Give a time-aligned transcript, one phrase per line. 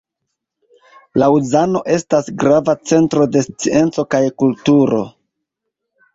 [1.23, 5.05] Laŭzano estas grava centro de scienco kaj kulturo.